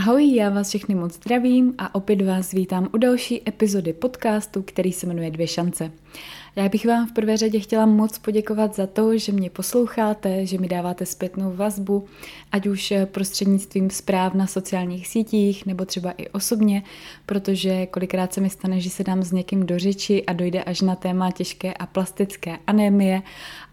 [0.00, 4.92] Ahoj, já vás všechny moc zdravím a opět vás vítám u další epizody podcastu, který
[4.92, 5.92] se jmenuje Dvě šance.
[6.56, 10.58] Já bych vám v prvé řadě chtěla moc poděkovat za to, že mě posloucháte, že
[10.58, 12.04] mi dáváte zpětnou vazbu,
[12.52, 16.82] ať už prostřednictvím zpráv na sociálních sítích nebo třeba i osobně,
[17.26, 20.80] protože kolikrát se mi stane, že se dám s někým do řeči a dojde až
[20.80, 23.22] na téma těžké a plastické anémie.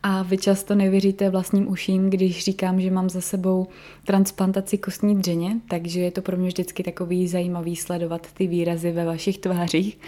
[0.03, 3.67] A vy často nevěříte vlastním uším, když říkám, že mám za sebou
[4.05, 9.05] transplantaci kostní dřeně, takže je to pro mě vždycky takový zajímavý sledovat ty výrazy ve
[9.05, 10.00] vašich tvářích,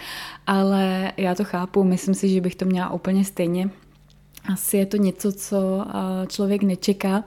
[0.46, 3.70] ale já to chápu, myslím si, že bych to měla úplně stejně.
[4.52, 5.84] Asi je to něco, co
[6.28, 7.24] člověk nečeká.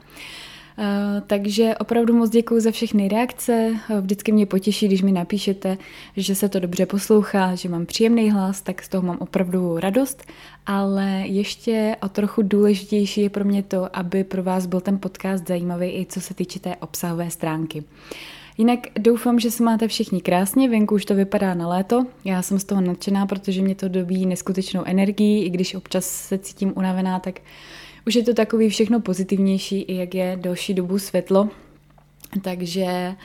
[0.78, 3.76] Uh, takže opravdu moc děkuji za všechny reakce.
[4.02, 5.78] Vždycky mě potěší, když mi napíšete,
[6.18, 10.24] že se to dobře poslouchá, že mám příjemný hlas, tak z toho mám opravdu radost.
[10.66, 15.48] Ale ještě o trochu důležitější je pro mě to, aby pro vás byl ten podcast
[15.48, 17.84] zajímavý i co se týče té obsahové stránky.
[18.58, 22.06] Jinak doufám, že se máte všichni krásně, venku už to vypadá na léto.
[22.26, 26.38] Já jsem z toho nadšená, protože mě to dobí neskutečnou energii, i když občas se
[26.38, 27.40] cítím unavená, tak
[28.08, 31.50] už je to takový všechno pozitivnější, i jak je další dobu světlo.
[32.42, 33.16] Takže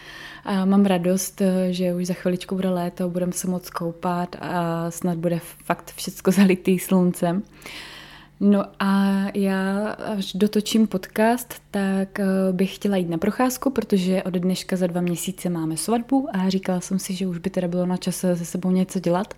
[0.64, 5.40] mám radost, že už za chviličku bude léto, budeme se moc koupat a snad bude
[5.64, 7.42] fakt všechno zalitý sluncem.
[8.41, 12.20] No a já, až dotočím podcast, tak
[12.53, 16.80] bych chtěla jít na procházku, protože od dneška za dva měsíce máme svatbu a říkala
[16.80, 19.34] jsem si, že už by teda bylo na čase se sebou něco dělat.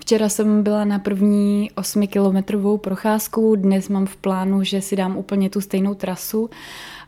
[0.00, 5.50] Včera jsem byla na první 8-kilometrovou procházku, dnes mám v plánu, že si dám úplně
[5.50, 6.50] tu stejnou trasu.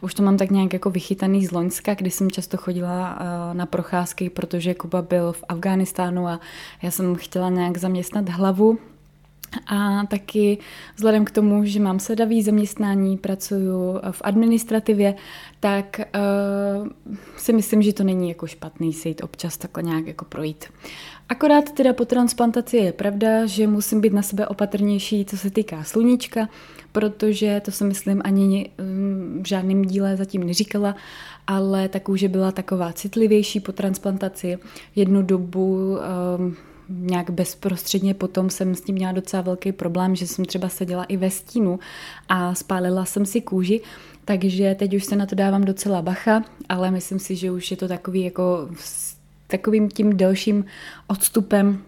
[0.01, 3.67] Už to mám tak nějak jako vychytaný z Loňska, kdy jsem často chodila eh, na
[3.67, 6.41] procházky, protože Kuba byl v Afghánistánu a
[6.83, 8.79] já jsem chtěla nějak zaměstnat hlavu
[9.67, 10.59] a taky
[10.95, 15.15] vzhledem k tomu, že mám sedavý zaměstnání, pracuji v administrativě,
[15.61, 16.01] tak
[16.81, 16.89] uh,
[17.37, 20.65] si myslím, že to není jako špatný se jít občas takhle nějak jako projít.
[21.29, 25.85] Akorát teda po transplantaci je pravda, že musím být na sebe opatrnější, co se týká
[25.85, 26.49] sluníčka,
[26.93, 30.97] protože to si myslím ani mm, v žádném díle zatím neříkala,
[31.47, 34.59] ale ta kůže byla taková citlivější po transplantaci.
[34.97, 35.99] Jednu dobu
[36.39, 36.57] um,
[36.91, 41.17] nějak bezprostředně potom jsem s tím měla docela velký problém, že jsem třeba seděla i
[41.17, 41.79] ve stínu
[42.29, 43.81] a spálila jsem si kůži,
[44.25, 47.77] takže teď už se na to dávám docela bacha, ale myslím si, že už je
[47.77, 50.65] to takový jako s takovým tím delším
[51.07, 51.83] odstupem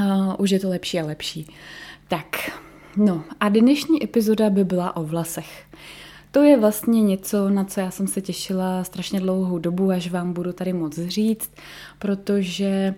[0.00, 1.46] uh, už je to lepší a lepší.
[2.08, 2.50] Tak,
[2.96, 5.64] no a dnešní epizoda by byla o vlasech.
[6.32, 10.32] To je vlastně něco, na co já jsem se těšila strašně dlouhou dobu, až vám
[10.32, 11.50] budu tady moc říct,
[11.98, 12.94] protože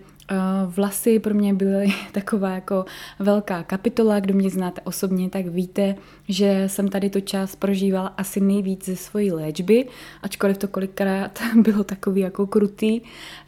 [0.67, 2.85] Vlasy pro mě byly taková jako
[3.19, 4.19] velká kapitola.
[4.19, 5.95] Kdo mě znáte osobně, tak víte,
[6.27, 9.87] že jsem tady tu část prožívala asi nejvíc ze svojí léčby,
[10.23, 13.01] ačkoliv to kolikrát bylo takový jako krutý,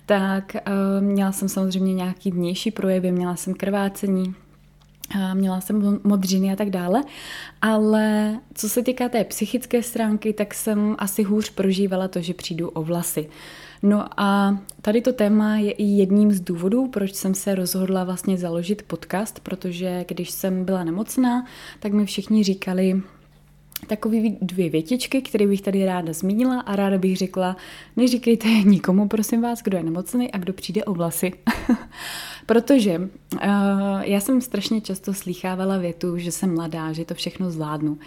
[0.05, 0.55] tak
[0.99, 4.35] měla jsem samozřejmě nějaký vnější projevy, měla jsem krvácení,
[5.33, 7.03] měla jsem modřiny a tak dále,
[7.61, 12.69] ale co se týká té psychické stránky, tak jsem asi hůř prožívala to, že přijdu
[12.69, 13.29] o vlasy.
[13.83, 18.37] No a tady to téma je i jedním z důvodů, proč jsem se rozhodla vlastně
[18.37, 21.45] založit podcast, protože když jsem byla nemocná,
[21.79, 23.01] tak mi všichni říkali,
[23.87, 27.57] takové dvě větičky, které bych tady ráda zmínila a ráda bych řekla,
[27.95, 31.33] neříkejte nikomu, prosím vás, kdo je nemocný a kdo přijde o vlasy.
[32.45, 33.39] Protože uh,
[34.01, 37.91] já jsem strašně často slýchávala větu, že jsem mladá, že to všechno zvládnu.
[37.91, 37.99] Uh,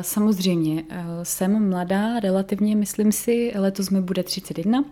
[0.00, 0.88] samozřejmě, uh,
[1.22, 4.84] jsem mladá, relativně myslím si, letos mi bude 31,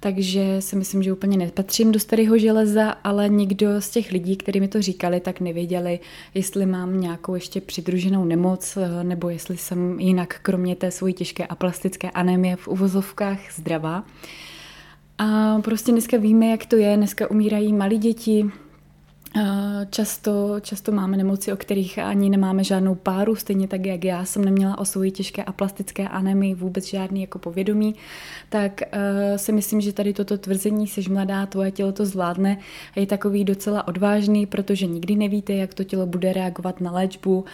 [0.00, 4.60] takže si myslím, že úplně nepatřím do starého železa, ale nikdo z těch lidí, kteří
[4.60, 6.00] mi to říkali, tak nevěděli,
[6.34, 11.54] jestli mám nějakou ještě přidruženou nemoc, nebo jestli jsem jinak kromě té svojí těžké a
[11.54, 14.04] plastické anémie v uvozovkách zdravá.
[15.18, 18.50] A prostě dneska víme, jak to je, dneska umírají malí děti,
[19.90, 24.44] Často, často máme nemoci, o kterých ani nemáme žádnou páru, stejně tak, jak já jsem
[24.44, 27.94] neměla o svoji těžké a plastické anemii vůbec žádný jako povědomí,
[28.48, 32.58] tak uh, si myslím, že tady toto tvrzení, jsi mladá, tvoje tělo to zvládne,
[32.96, 37.44] je takový docela odvážný, protože nikdy nevíte, jak to tělo bude reagovat na léčbu,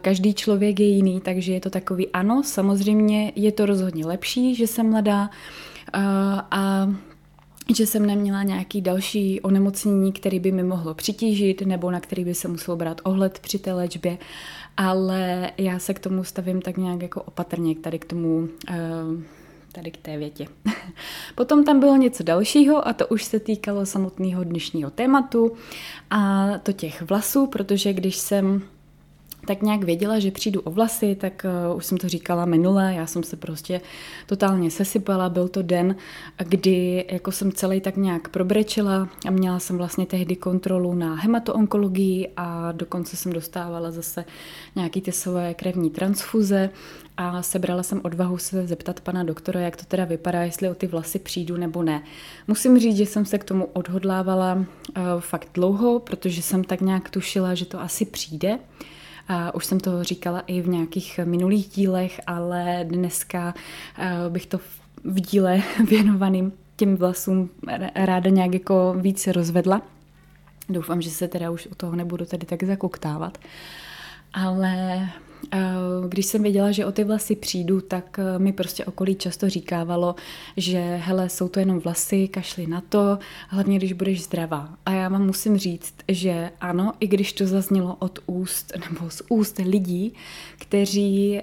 [0.00, 4.66] Každý člověk je jiný, takže je to takový ano, samozřejmě je to rozhodně lepší, že
[4.66, 5.30] jsem mladá.
[6.50, 6.88] A
[7.74, 12.34] že jsem neměla nějaký další onemocnění, který by mi mohlo přitížit nebo na který by
[12.34, 14.18] se musel brát ohled při té léčbě,
[14.76, 18.76] ale já se k tomu stavím tak nějak jako opatrně, tady k tomu eh,
[19.72, 20.46] tady k té větě.
[21.34, 25.52] Potom tam bylo něco dalšího a to už se týkalo samotného dnešního tématu
[26.10, 28.62] a to těch vlasů, protože když jsem
[29.46, 33.06] tak nějak věděla, že přijdu o vlasy, tak uh, už jsem to říkala minule, já
[33.06, 33.80] jsem se prostě
[34.26, 35.96] totálně sesypala, byl to den,
[36.38, 42.28] kdy jako jsem celý tak nějak probrečila a měla jsem vlastně tehdy kontrolu na hematoonkologii
[42.36, 44.24] a dokonce jsem dostávala zase
[44.76, 46.70] nějaký ty své krevní transfuze
[47.16, 50.86] a sebrala jsem odvahu se zeptat pana doktora, jak to teda vypadá, jestli o ty
[50.86, 52.02] vlasy přijdu nebo ne.
[52.48, 54.64] Musím říct, že jsem se k tomu odhodlávala uh,
[55.18, 58.58] fakt dlouho, protože jsem tak nějak tušila, že to asi přijde.
[59.54, 63.54] Už jsem to říkala i v nějakých minulých dílech, ale dneska
[63.98, 64.58] eh, bych to
[65.04, 67.50] v díle věnovaným těm vlasům
[67.94, 69.82] ráda nějak jako více rozvedla.
[70.68, 73.38] Doufám, že se teda už u toho nebudu tady tak zakoktávat.
[74.32, 75.08] Ale
[76.08, 80.14] když jsem věděla, že o ty vlasy přijdu, tak eh, mi prostě okolí často říkávalo,
[80.56, 83.18] že hele, jsou to jenom vlasy, kašli na to,
[83.48, 84.68] hlavně když budeš zdravá.
[84.86, 89.22] A já vám musím říct, že ano, i když to zaznělo od úst nebo z
[89.28, 90.14] úst lidí,
[90.58, 91.42] kteří eh,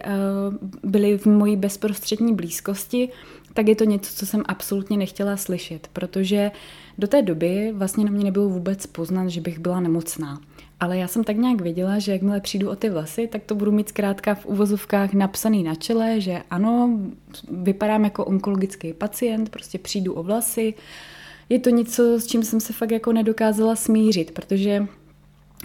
[0.84, 3.10] byli v mojí bezprostřední blízkosti,
[3.54, 6.52] tak je to něco, co jsem absolutně nechtěla slyšet, protože
[6.98, 10.42] do té doby vlastně na mě nebylo vůbec poznat, že bych byla nemocná.
[10.80, 13.72] Ale já jsem tak nějak věděla, že jakmile přijdu o ty vlasy, tak to budu
[13.72, 17.00] mít zkrátka v uvozovkách napsaný na čele, že ano,
[17.52, 20.74] vypadám jako onkologický pacient, prostě přijdu o vlasy.
[21.50, 24.88] Je to něco, s čím jsem se fakt jako nedokázala smířit, protože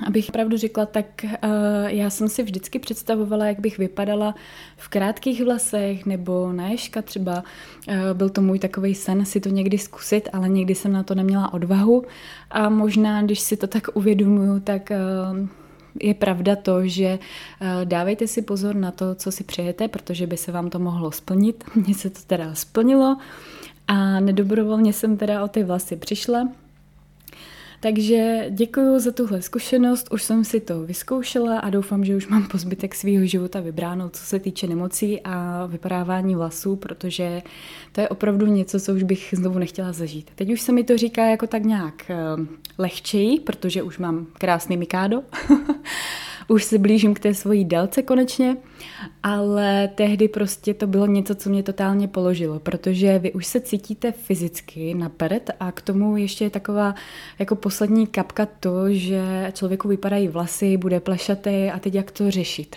[0.07, 1.51] Abych pravdu řekla, tak uh,
[1.87, 4.35] já jsem si vždycky představovala, jak bych vypadala
[4.77, 7.45] v krátkých vlasech nebo na ješka třeba.
[7.89, 11.15] Uh, byl to můj takový sen si to někdy zkusit, ale někdy jsem na to
[11.15, 12.05] neměla odvahu.
[12.51, 15.49] A možná, když si to tak uvědomuju, tak uh,
[16.01, 17.19] je pravda to, že
[17.85, 21.65] dávejte si pozor na to, co si přejete, protože by se vám to mohlo splnit.
[21.75, 23.17] Mně se to teda splnilo
[23.89, 26.49] a nedobrovolně jsem teda o ty vlasy přišla
[27.85, 32.49] takže děkuji za tuhle zkušenost, už jsem si to vyzkoušela a doufám, že už mám
[32.49, 37.43] po zbytek svého života vybráno, co se týče nemocí a vypadávání vlasů, protože
[37.93, 40.31] to je opravdu něco, co už bych znovu nechtěla zažít.
[40.35, 42.17] Teď už se mi to říká jako tak nějak eh,
[42.79, 45.23] lehčeji, protože už mám krásný mikádo.
[46.49, 48.57] už se blížím k té svojí délce konečně,
[49.23, 54.13] ale tehdy prostě to bylo něco, co mě totálně položilo, protože vy už se cítíte
[54.13, 56.95] fyzicky napřed a k tomu ještě je taková
[57.39, 62.77] jako poslední kapka to, že člověku vypadají vlasy, bude plešatý a teď jak to řešit.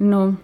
[0.00, 0.36] No,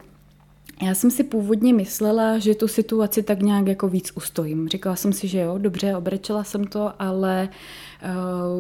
[0.83, 4.69] já jsem si původně myslela, že tu situaci tak nějak jako víc ustojím.
[4.69, 7.49] Říkala jsem si, že jo, dobře, obrečela jsem to, ale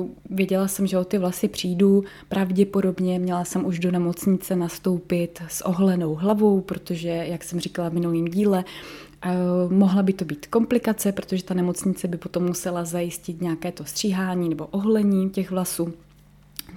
[0.00, 2.05] uh, věděla jsem, že o ty vlasy přijdu.
[2.28, 7.94] Pravděpodobně měla jsem už do nemocnice nastoupit s ohlenou hlavou, protože, jak jsem říkala v
[7.94, 8.64] minulém díle,
[9.66, 13.84] Uh, mohla by to být komplikace, protože ta nemocnice by potom musela zajistit nějaké to
[13.84, 15.93] stříhání nebo ohlení těch vlasů.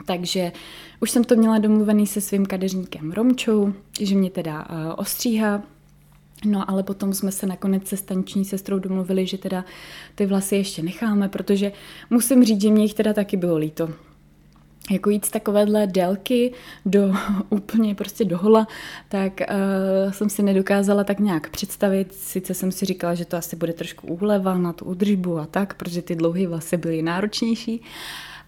[0.06, 0.52] Takže
[1.00, 5.64] už jsem to měla domluvený se svým kadeřníkem Romčou, že mě teda uh, ostříhá,
[6.46, 9.66] No ale potom jsme se nakonec se staniční sestrou domluvili, že teda
[10.16, 11.72] ty vlasy ještě necháme, protože
[12.10, 13.90] musím říct, že mě jich teda taky bylo líto.
[14.92, 16.54] Jako jít z takovéhle délky
[16.86, 17.14] do
[17.50, 18.68] úplně prostě do hola,
[19.10, 22.14] tak uh, jsem si nedokázala tak nějak představit.
[22.14, 25.74] Sice jsem si říkala, že to asi bude trošku úleva na tu udržbu a tak,
[25.74, 27.82] protože ty dlouhé vlasy byly náročnější,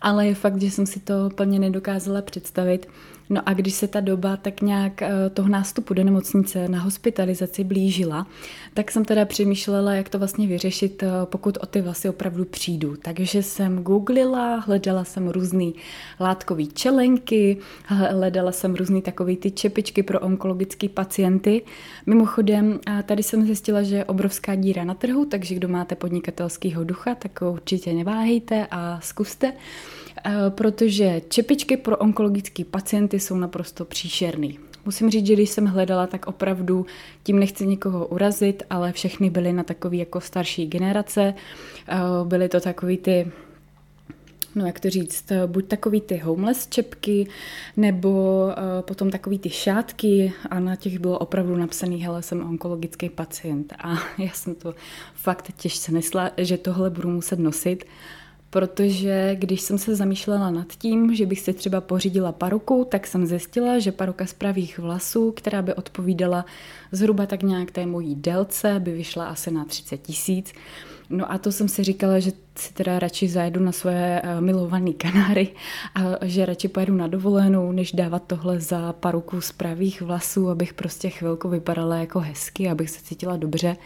[0.01, 2.87] ale je fakt, že jsem si to plně nedokázala představit.
[3.29, 7.63] No a když se ta doba tak nějak eh, toho nástupu do nemocnice na hospitalizaci
[7.63, 8.27] blížila,
[8.73, 12.95] tak jsem teda přemýšlela, jak to vlastně vyřešit, eh, pokud o ty vlasy opravdu přijdu.
[13.01, 15.71] Takže jsem googlila, hledala jsem různé
[16.19, 21.61] látkové čelenky, hledala jsem různé takové ty čepičky pro onkologické pacienty.
[22.05, 27.15] Mimochodem, tady jsem zjistila, že je obrovská díra na trhu, takže kdo máte podnikatelského ducha,
[27.15, 29.53] tak určitě neváhejte a zkuste.
[30.25, 34.59] Eh, protože čepičky pro onkologické pacienty jsou naprosto příšerný.
[34.85, 36.85] Musím říct, že když jsem hledala, tak opravdu
[37.23, 41.33] tím nechci nikoho urazit, ale všechny byly na takový jako starší generace.
[41.87, 43.31] Eh, byly to takový ty
[44.55, 47.27] no jak to říct, buď takový ty homeless čepky,
[47.77, 53.09] nebo uh, potom takový ty šátky a na těch bylo opravdu napsaný, hele, jsem onkologický
[53.09, 54.75] pacient a já jsem to
[55.13, 57.85] fakt těžce nesla, že tohle budu muset nosit
[58.49, 63.25] protože když jsem se zamýšlela nad tím, že bych si třeba pořídila paruku, tak jsem
[63.25, 66.45] zjistila, že paruka z pravých vlasů, která by odpovídala
[66.91, 70.53] zhruba tak nějak té mojí délce, by vyšla asi na 30 tisíc.
[71.09, 74.93] No a to jsem si říkala, že si teda radši zajedu na svoje uh, milované
[74.93, 75.47] kanáry
[75.95, 80.73] a že radši pojedu na dovolenou, než dávat tohle za paruku z pravých vlasů, abych
[80.73, 83.77] prostě chvilku vypadala jako hezky, abych se cítila dobře.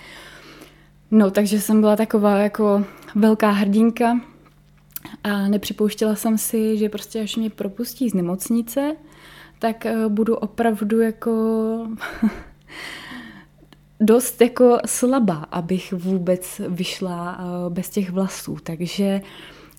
[1.11, 4.19] No, takže jsem byla taková jako velká hrdinka,
[5.23, 8.95] a nepřipouštěla jsem si, že prostě až mě propustí z nemocnice,
[9.59, 11.31] tak uh, budu opravdu jako
[13.99, 18.57] dost jako slabá, abych vůbec vyšla uh, bez těch vlasů.
[18.63, 19.21] Takže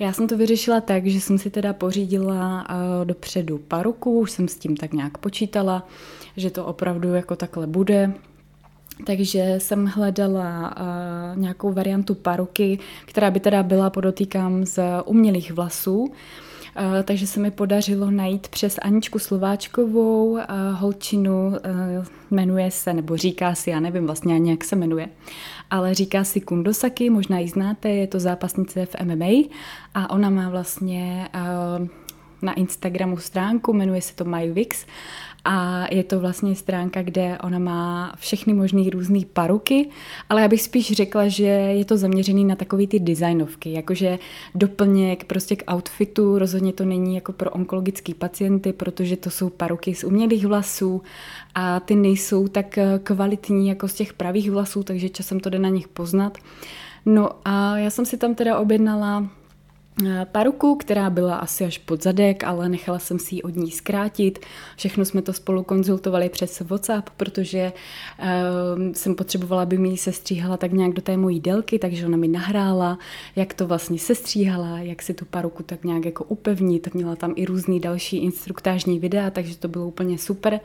[0.01, 4.49] já jsem to vyřešila tak, že jsem si teda pořídila uh, dopředu paruku, už jsem
[4.49, 5.89] s tím tak nějak počítala,
[6.37, 8.15] že to opravdu jako takhle bude.
[9.07, 16.01] Takže jsem hledala uh, nějakou variantu paruky, která by teda byla, podotýkám, z umělých vlasů.
[16.01, 16.13] Uh,
[17.05, 20.41] takže se mi podařilo najít přes Aničku Slováčkovou uh,
[20.73, 21.55] holčinu, uh,
[22.31, 25.09] jmenuje se, nebo říká si, já nevím vlastně ani, jak se jmenuje,
[25.71, 29.49] ale říká si Kundosaki, možná ji znáte, je to zápasnice v MMA
[29.95, 31.89] a ona má vlastně uh,
[32.43, 34.87] na Instagramu stránku, jmenuje se to MyVix
[35.45, 39.89] a je to vlastně stránka, kde ona má všechny možné různé paruky,
[40.29, 44.19] ale já bych spíš řekla, že je to zaměřený na takové ty designovky, jakože
[44.55, 49.95] doplněk prostě k outfitu, rozhodně to není jako pro onkologické pacienty, protože to jsou paruky
[49.95, 51.03] z umělých vlasů
[51.55, 55.69] a ty nejsou tak kvalitní jako z těch pravých vlasů, takže časem to jde na
[55.69, 56.39] nich poznat.
[57.07, 59.44] No a já jsem si tam teda objednala Eh,
[60.25, 64.39] paruku, která byla asi až pod zadek, ale nechala jsem si ji od ní zkrátit.
[64.77, 67.73] Všechno jsme to spolu konzultovali přes WhatsApp, protože
[68.19, 72.17] uh, jsem potřebovala, aby mi ji sestříhala tak nějak do té mojí délky, takže ona
[72.17, 72.99] mi nahrála,
[73.37, 76.95] jak to vlastně sestříhala, jak si tu paruku tak nějak jako upevnit.
[76.95, 80.61] Měla tam i různý další instruktážní videa, takže to bylo úplně super.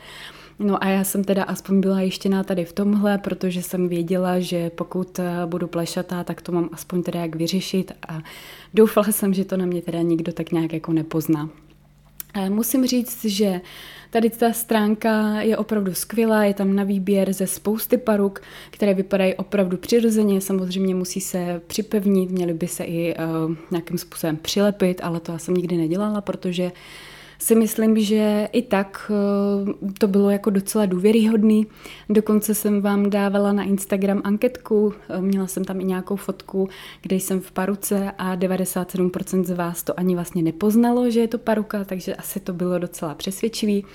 [0.59, 4.69] No a já jsem teda aspoň byla ještěná tady v tomhle, protože jsem věděla, že
[4.69, 8.19] pokud eh, budu plešatá, tak to mám aspoň teda jak vyřešit a
[8.73, 11.49] doufala jsem, že to na mě teda nikdo tak nějak jako nepozná.
[12.33, 13.61] A musím říct, že
[14.09, 19.35] tady ta stránka je opravdu skvělá, je tam na výběr ze spousty paruk, které vypadají
[19.35, 25.19] opravdu přirozeně, samozřejmě musí se připevnit, měly by se i uh, nějakým způsobem přilepit, ale
[25.19, 26.71] to já jsem nikdy nedělala, protože
[27.41, 31.67] si myslím, že i tak eh, to bylo jako docela důvěryhodný.
[32.09, 36.69] Dokonce jsem vám dávala na Instagram anketku, eh, měla jsem tam i nějakou fotku,
[37.01, 41.37] kde jsem v paruce a 97% z vás to ani vlastně nepoznalo, že je to
[41.37, 43.85] paruka, takže asi to bylo docela přesvědčivý.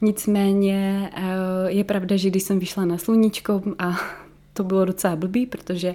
[0.00, 1.22] Nicméně eh,
[1.66, 3.96] je pravda, že když jsem vyšla na sluníčko a
[4.52, 5.94] to bylo docela blbý, protože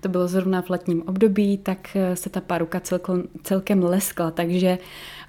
[0.00, 4.78] to bylo zrovna v letním období, tak se ta paruka celkem, celkem leskla, takže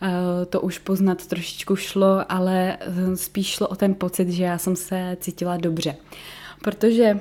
[0.01, 4.57] Eh, to už poznat trošičku šlo, ale eh, spíš šlo o ten pocit, že já
[4.57, 5.95] jsem se cítila dobře.
[6.63, 7.19] Protože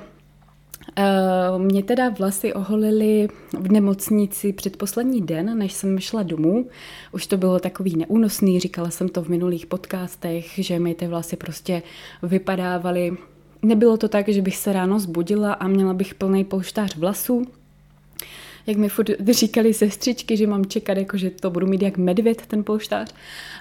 [1.57, 3.27] mě teda vlasy oholily
[3.59, 6.67] v nemocnici předposlední den, než jsem šla domů.
[7.11, 11.35] Už to bylo takový neúnosný, říkala jsem to v minulých podcastech, že mi ty vlasy
[11.35, 11.81] prostě
[12.23, 13.17] vypadávaly.
[13.61, 17.45] Nebylo to tak, že bych se ráno zbudila a měla bych plný polštář vlasů,
[18.67, 22.45] jak mi furt říkali sestřičky, že mám čekat, jako že to budu mít jak medvěd,
[22.45, 23.13] ten polštář.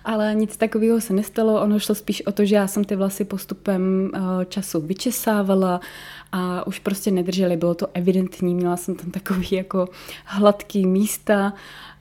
[0.04, 3.24] Ale nic takového se nestalo, ono šlo spíš o to, že já jsem ty vlasy
[3.24, 5.80] postupem eh, času vyčesávala
[6.32, 9.88] a už prostě nedržely, bylo to evidentní, měla jsem tam takový jako
[10.24, 11.52] hladký místa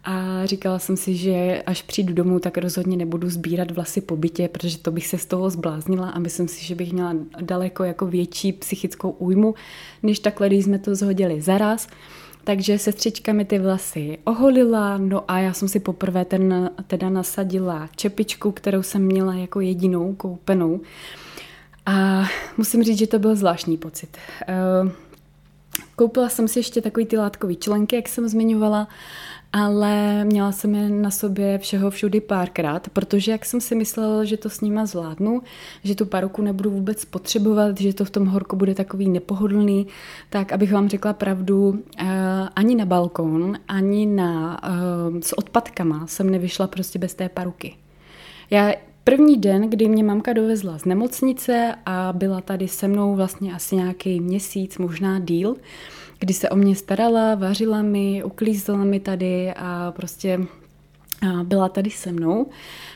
[0.10, 4.48] a říkala jsem si, že až přijdu domů, tak rozhodně nebudu sbírat vlasy po bytě,
[4.48, 8.06] protože to bych se z toho zbláznila a myslím si, že bych měla daleko jako
[8.06, 9.56] větší psychickou újmu,
[10.04, 11.88] než takhle, když jsme to zhodili zaraz.
[12.44, 17.90] Takže sestřička mi ty vlasy oholila, no a já jsem si poprvé ten, teda nasadila
[17.96, 20.82] čepičku, kterou jsem měla jako jedinou koupenou.
[21.86, 22.26] A
[22.58, 24.18] musím říct, že to byl zvláštní pocit.
[24.48, 24.92] Eh,
[25.96, 28.88] koupila jsem si ještě takový ty látkový členky, jak jsem zmiňovala,
[29.54, 34.38] ale měla jsem je na sobě všeho všudy párkrát, protože jak jsem si myslela, že
[34.38, 35.42] to s nima zvládnu,
[35.84, 39.88] že tu paruku nebudu vůbec potřebovat, že to v tom horku bude takový nepohodlný,
[40.30, 42.06] tak abych vám řekla pravdu, eh,
[42.56, 47.76] ani na balkon, ani na, eh, s odpadkama jsem nevyšla prostě bez té paruky.
[48.50, 48.74] Já
[49.08, 53.76] První den, kdy mě mamka dovezla z nemocnice a byla tady se mnou vlastně asi
[53.76, 55.56] nějaký měsíc, možná díl,
[56.20, 60.40] kdy se o mě starala, vařila mi, uklízela mi tady a prostě
[61.44, 62.50] byla tady se mnou,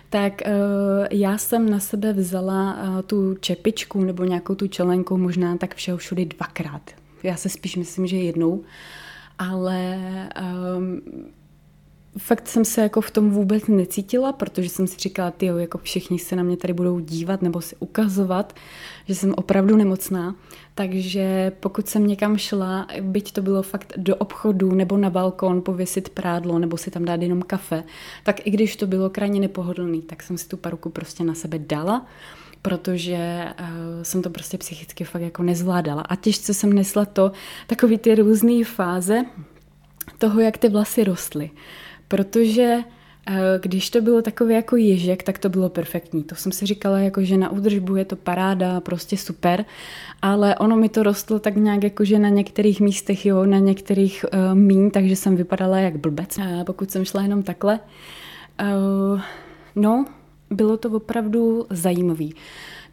[0.10, 0.52] tak uh,
[1.12, 5.98] já jsem na sebe vzala uh, tu čepičku nebo nějakou tu čelenku, možná tak všeho
[5.98, 6.92] všudy dvakrát.
[7.24, 8.64] Já se spíš myslím, že jednou,
[9.40, 10.00] ale
[10.78, 11.02] um,
[12.18, 16.20] fakt jsem se jako v tom vůbec necítila, protože jsem si říkala, ty jako všichni
[16.20, 18.56] se na mě tady budou dívat nebo si ukazovat,
[19.08, 20.36] že jsem opravdu nemocná.
[20.76, 26.10] Takže pokud jsem někam šla, byť to bylo fakt do obchodu nebo na balkon pověsit
[26.10, 27.84] prádlo nebo si tam dát jenom kafe,
[28.24, 31.60] tak i když to bylo krajně nepohodlný, tak jsem si tu paruku prostě na sebe
[31.60, 32.06] dala
[32.62, 33.68] protože uh,
[34.04, 36.02] jsem to prostě psychicky fakt jako nezvládala.
[36.02, 37.32] A těžce jsem nesla to,
[37.68, 39.26] takový ty různé fáze
[40.18, 41.50] toho, jak ty vlasy rostly
[42.12, 42.84] protože
[43.62, 46.24] Když to bylo takové jako ježek, tak to bylo perfektní.
[46.24, 49.66] To jsem si říkala, jako, že na údržbu je to paráda, prostě super,
[50.22, 54.26] ale ono mi to rostlo tak nějak jako, že na některých místech, jo, na některých
[54.34, 57.80] uh, mín, takže jsem vypadala jak blbec, uh, pokud jsem šla jenom takhle.
[58.62, 59.22] Uh,
[59.76, 60.06] no,
[60.50, 62.36] bylo to opravdu zajímavý.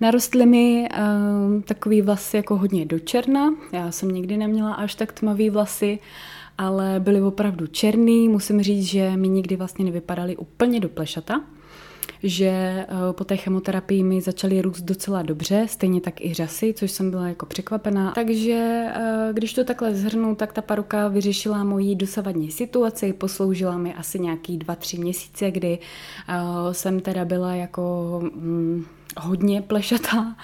[0.01, 3.55] Narostly mi uh, takový vlasy jako hodně do černa.
[3.73, 5.99] Já jsem nikdy neměla až tak tmavý vlasy,
[6.59, 8.29] ale byly opravdu černý.
[8.29, 11.41] Musím říct, že mi nikdy vlastně nevypadaly úplně do plešata
[12.23, 16.91] že eh, po té chemoterapii mi začaly růst docela dobře, stejně tak i řasy, což
[16.91, 18.12] jsem byla jako překvapená.
[18.15, 23.95] Takže eh, když to takhle zhrnu, tak ta paruka vyřešila moji dosavadní situaci, posloužila mi
[23.95, 25.79] asi nějaký dva, tři měsíce, kdy
[26.29, 26.35] eh,
[26.75, 28.85] jsem teda byla jako mm,
[29.17, 30.37] hodně plešatá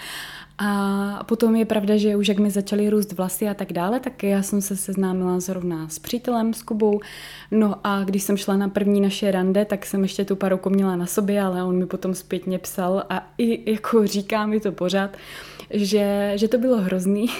[0.59, 4.23] a potom je pravda, že už jak mi začaly růst vlasy a tak dále, tak
[4.23, 7.01] já jsem se seznámila zrovna s přítelem, s Kubou.
[7.51, 10.97] No a když jsem šla na první naše rande, tak jsem ještě tu paruku měla
[10.97, 15.17] na sobě, ale on mi potom zpětně psal a i jako říká mi to pořád,
[15.71, 17.27] že, že to bylo hrozný.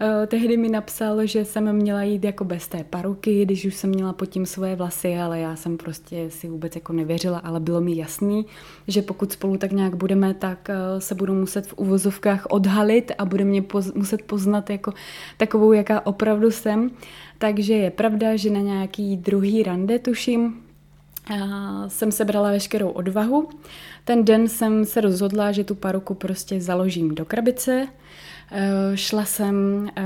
[0.00, 3.90] Eh, tehdy mi napsal, že jsem měla jít jako bez té paruky, když už jsem
[3.90, 7.80] měla pod tím svoje vlasy, ale já jsem prostě si vůbec jako nevěřila, ale bylo
[7.80, 8.46] mi jasný,
[8.88, 11.78] že pokud spolu tak nějak budeme, tak eh, se budu muset v
[12.18, 14.92] uvozovkách odhalit a bude mě poz- muset poznat jako
[15.36, 16.90] takovou, jaká opravdu jsem.
[17.38, 20.62] Takže je pravda, že na nějaký druhý rande, tuším,
[21.30, 23.48] a jsem sebrala veškerou odvahu.
[24.04, 27.88] Ten den jsem se rozhodla, že tu paruku prostě založím do krabice.
[28.52, 30.02] E, šla jsem e,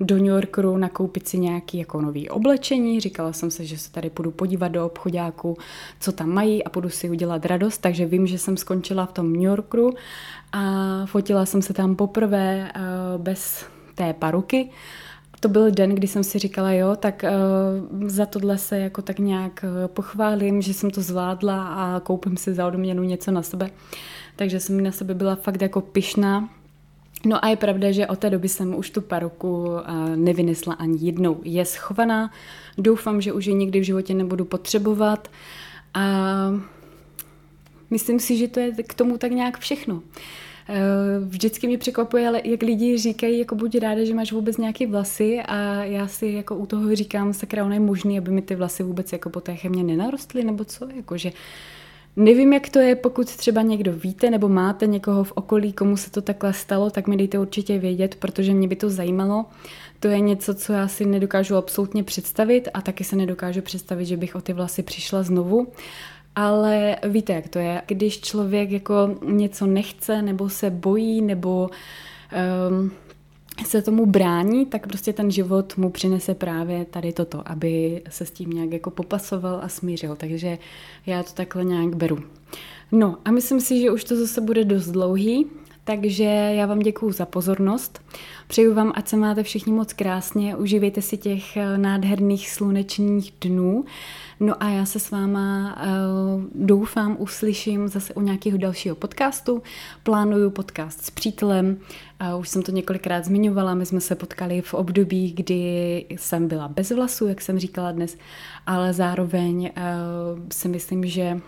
[0.00, 3.00] do New Yorku nakoupit si nějaký jako nový oblečení.
[3.00, 5.58] Říkala jsem se, že se tady půjdu podívat do obchodáku,
[6.00, 7.78] co tam mají a půjdu si udělat radost.
[7.78, 9.94] Takže vím, že jsem skončila v tom New Yorku
[10.52, 10.62] a
[11.06, 12.80] fotila jsem se tam poprvé e,
[13.18, 14.70] bez té paruky
[15.44, 19.18] to byl den, kdy jsem si říkala, jo, tak uh, za tohle se jako tak
[19.18, 23.70] nějak uh, pochválím, že jsem to zvládla a koupím si za odměnu něco na sebe.
[24.36, 26.48] Takže jsem na sebe byla fakt jako pyšná.
[27.26, 29.80] No a je pravda, že od té doby jsem už tu paruku uh,
[30.16, 31.40] nevynesla ani jednou.
[31.44, 32.30] Je schovaná,
[32.78, 35.28] doufám, že už ji nikdy v životě nebudu potřebovat
[35.94, 36.04] a
[37.90, 40.02] myslím si, že to je k tomu tak nějak všechno.
[40.68, 44.86] Eh, vždycky mě překvapuje, ale jak lidi říkají, jako buď ráda, že máš vůbec nějaké
[44.86, 48.54] vlasy a já si jako u toho říkám, sakra, ono je možný, aby mi ty
[48.54, 51.32] vlasy vůbec jako po té chemě nenarostly, nebo co, jakože
[52.16, 56.10] Nevím, jak to je, pokud třeba někdo víte nebo máte někoho v okolí, komu se
[56.10, 59.44] to takhle stalo, tak mi dejte určitě vědět, protože mě by to zajímalo.
[60.00, 64.16] To je něco, co já si nedokážu absolutně představit a taky se nedokážu představit, že
[64.16, 65.66] bych o ty vlasy přišla znovu.
[66.34, 71.70] Ale víte, jak to je, když člověk jako něco nechce, nebo se bojí, nebo
[72.70, 72.90] um,
[73.66, 78.30] se tomu brání, tak prostě ten život mu přinese právě tady toto, aby se s
[78.30, 80.16] tím nějak jako popasoval a smířil.
[80.16, 80.58] Takže
[81.06, 82.18] já to takhle nějak beru.
[82.92, 85.46] No a myslím si, že už to zase bude dost dlouhý,
[85.84, 88.02] takže já vám děkuju za pozornost.
[88.46, 93.84] Přeju vám, ať se máte všichni moc krásně, užívejte si těch eh, nádherných slunečních dnů.
[94.40, 99.62] No a já se s váma uh, doufám uslyším zase u nějakého dalšího podcastu.
[100.02, 101.78] Plánuju podcast s přítelem,
[102.34, 106.68] uh, už jsem to několikrát zmiňovala, my jsme se potkali v období, kdy jsem byla
[106.68, 108.16] bez vlasů, jak jsem říkala dnes,
[108.66, 111.40] ale zároveň uh, si myslím, že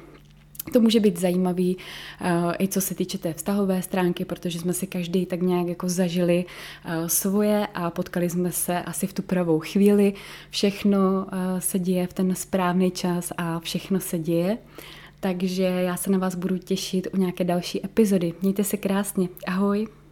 [0.73, 4.87] to může být zajímavý uh, i co se týče té vztahové stránky, protože jsme si
[4.87, 9.61] každý tak nějak jako zažili uh, svoje a potkali jsme se asi v tu pravou
[9.61, 10.15] chvíli.
[10.51, 14.59] Všechno uh, se děje v ten správný čas a všechno se děje.
[15.21, 18.35] Takže já se na vás budu těšit u nějaké další epizody.
[18.43, 19.29] Mějte se krásně.
[19.47, 19.97] Ahoj.